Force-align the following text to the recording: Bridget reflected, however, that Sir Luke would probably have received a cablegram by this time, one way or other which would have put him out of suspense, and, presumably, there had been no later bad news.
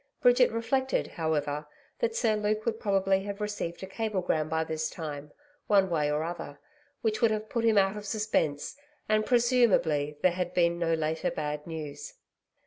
Bridget 0.19 0.51
reflected, 0.51 1.05
however, 1.05 1.67
that 1.99 2.15
Sir 2.15 2.35
Luke 2.35 2.65
would 2.65 2.79
probably 2.79 3.21
have 3.25 3.39
received 3.39 3.83
a 3.83 3.85
cablegram 3.85 4.49
by 4.49 4.63
this 4.63 4.89
time, 4.89 5.31
one 5.67 5.91
way 5.91 6.09
or 6.11 6.23
other 6.23 6.57
which 7.03 7.21
would 7.21 7.29
have 7.29 7.49
put 7.49 7.63
him 7.65 7.77
out 7.77 7.95
of 7.95 8.07
suspense, 8.07 8.75
and, 9.07 9.27
presumably, 9.27 10.17
there 10.23 10.31
had 10.31 10.55
been 10.55 10.79
no 10.79 10.95
later 10.95 11.29
bad 11.29 11.67
news. 11.67 12.15